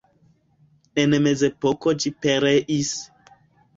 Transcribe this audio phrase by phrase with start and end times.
[1.03, 2.95] En mezepoko ĝi pereis.